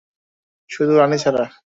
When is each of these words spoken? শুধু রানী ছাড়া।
শুধু 0.69 0.93
রানী 0.97 1.17
ছাড়া। 1.17 1.43